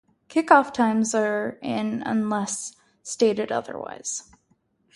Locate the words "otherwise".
3.51-4.31